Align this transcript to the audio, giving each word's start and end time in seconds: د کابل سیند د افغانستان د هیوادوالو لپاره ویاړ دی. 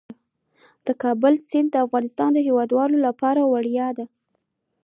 د 0.85 0.87
کابل 1.03 1.33
سیند 1.47 1.69
د 1.71 1.75
افغانستان 1.85 2.29
د 2.33 2.39
هیوادوالو 2.47 2.97
لپاره 3.07 3.41
ویاړ 3.45 3.91
دی. 3.99 4.07